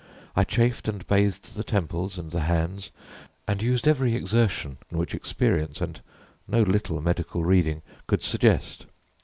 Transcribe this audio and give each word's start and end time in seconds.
I 0.35 0.43
chafed 0.45 0.87
and 0.87 1.05
bathed 1.05 1.53
the 1.55 1.63
temples 1.63 2.17
and 2.17 2.31
the 2.31 2.39
hands 2.39 2.89
and 3.47 3.61
used 3.61 3.87
every 3.87 4.15
exertion 4.15 4.79
which 4.89 5.13
experience, 5.13 5.79
and 5.79 6.01
no 6.47 6.63
little 6.63 6.99
medical 7.03 7.43
reading, 7.43 7.83
could 8.07 8.23
suggest. 8.23 8.87